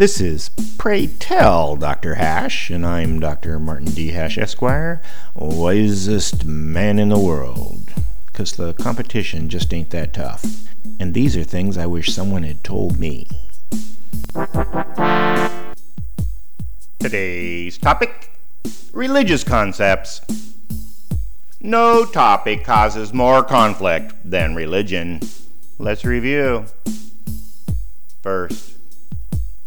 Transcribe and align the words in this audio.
This 0.00 0.18
is 0.18 0.48
Pray 0.78 1.08
Tell 1.08 1.76
Dr. 1.76 2.14
Hash, 2.14 2.70
and 2.70 2.86
I'm 2.86 3.20
Dr. 3.20 3.58
Martin 3.58 3.90
D. 3.90 4.12
Hash, 4.12 4.38
Esquire, 4.38 5.02
wisest 5.34 6.46
man 6.46 6.98
in 6.98 7.10
the 7.10 7.18
world. 7.18 7.92
Because 8.24 8.52
the 8.52 8.72
competition 8.72 9.50
just 9.50 9.74
ain't 9.74 9.90
that 9.90 10.14
tough. 10.14 10.42
And 10.98 11.12
these 11.12 11.36
are 11.36 11.44
things 11.44 11.76
I 11.76 11.84
wish 11.84 12.14
someone 12.14 12.44
had 12.44 12.64
told 12.64 12.98
me. 12.98 13.28
Today's 16.98 17.76
topic 17.76 18.30
religious 18.94 19.44
concepts. 19.44 20.22
No 21.60 22.06
topic 22.06 22.64
causes 22.64 23.12
more 23.12 23.42
conflict 23.42 24.14
than 24.24 24.54
religion. 24.54 25.20
Let's 25.78 26.06
review. 26.06 26.64
First, 28.22 28.79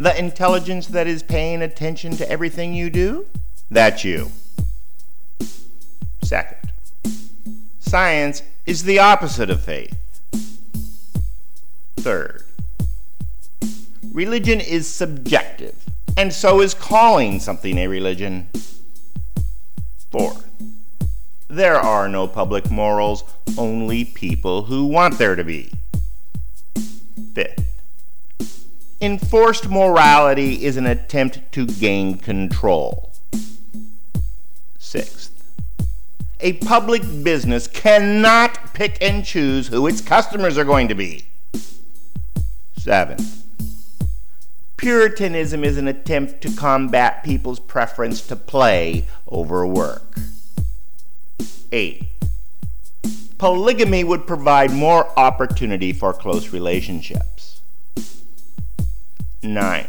the 0.03 0.19
intelligence 0.19 0.87
that 0.87 1.07
is 1.07 1.23
paying 1.23 1.61
attention 1.61 2.17
to 2.17 2.29
everything 2.29 2.73
you 2.73 2.89
do? 2.89 3.25
That's 3.71 4.03
you. 4.03 4.31
Second, 6.21 6.73
science 7.79 8.43
is 8.65 8.83
the 8.83 8.99
opposite 8.99 9.49
of 9.49 9.63
faith. 9.63 9.97
Third, 11.95 12.43
religion 14.11 14.59
is 14.59 14.89
subjective, 14.89 15.85
and 16.17 16.33
so 16.33 16.59
is 16.59 16.73
calling 16.73 17.39
something 17.39 17.77
a 17.77 17.87
religion. 17.87 18.49
Fourth, 20.11 20.45
there 21.47 21.77
are 21.77 22.09
no 22.09 22.27
public 22.27 22.69
morals, 22.69 23.23
only 23.57 24.03
people 24.03 24.63
who 24.63 24.85
want 24.85 25.17
there 25.17 25.37
to 25.37 25.45
be. 25.45 25.71
Fifth, 27.33 27.62
enforced 29.03 29.69
morality 29.69 30.63
is 30.63 30.77
an 30.77 30.85
attempt 30.85 31.51
to 31.51 31.65
gain 31.65 32.17
control. 32.17 33.13
Sixth, 34.79 35.31
a 36.39 36.53
public 36.53 37.01
business 37.23 37.67
cannot 37.67 38.73
pick 38.73 38.97
and 39.01 39.25
choose 39.25 39.67
who 39.67 39.87
its 39.87 39.99
customers 39.99 40.57
are 40.57 40.63
going 40.63 40.87
to 40.87 40.95
be. 40.95 41.27
Seventh, 42.77 43.43
Puritanism 44.77 45.63
is 45.63 45.77
an 45.77 45.87
attempt 45.87 46.41
to 46.41 46.53
combat 46.55 47.23
people's 47.23 47.59
preference 47.59 48.25
to 48.27 48.35
play 48.35 49.07
over 49.27 49.65
work. 49.65 50.17
8. 51.71 52.03
Polygamy 53.37 54.03
would 54.03 54.27
provide 54.27 54.71
more 54.71 55.07
opportunity 55.17 55.93
for 55.93 56.11
close 56.11 56.51
relationships. 56.51 57.32
9. 59.43 59.87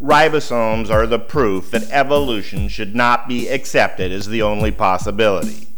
Ribosomes 0.00 0.90
are 0.90 1.06
the 1.06 1.18
proof 1.18 1.70
that 1.72 1.90
evolution 1.90 2.68
should 2.68 2.94
not 2.94 3.26
be 3.26 3.48
accepted 3.48 4.12
as 4.12 4.28
the 4.28 4.42
only 4.42 4.70
possibility. 4.70 5.68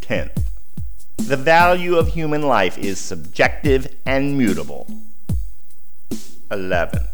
10th. 0.00 0.44
The 1.16 1.36
value 1.36 1.96
of 1.96 2.08
human 2.08 2.42
life 2.42 2.78
is 2.78 3.00
subjective 3.00 3.88
and 4.06 4.38
mutable. 4.38 4.86
11th. 6.50 7.08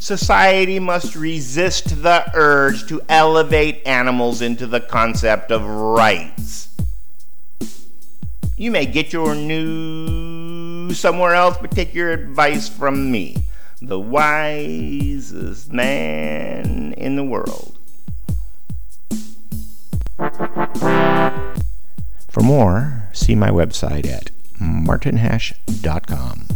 Society 0.00 0.80
must 0.80 1.14
resist 1.14 2.02
the 2.02 2.24
urge 2.34 2.88
to 2.88 3.00
elevate 3.08 3.86
animals 3.86 4.42
into 4.42 4.66
the 4.66 4.80
concept 4.80 5.52
of 5.52 5.64
rights. 5.64 6.68
You 8.56 8.70
may 8.72 8.86
get 8.86 9.12
your 9.12 9.34
news 9.34 10.29
somewhere 10.94 11.34
else, 11.34 11.56
but 11.60 11.70
take 11.70 11.94
your 11.94 12.10
advice 12.10 12.68
from 12.68 13.10
me, 13.10 13.44
the 13.80 13.98
wisest 13.98 15.72
man 15.72 16.92
in 16.94 17.16
the 17.16 17.24
world. 17.24 17.78
For 22.28 22.42
more, 22.42 23.08
see 23.12 23.34
my 23.34 23.50
website 23.50 24.06
at 24.06 24.30
martinhash.com. 24.60 26.46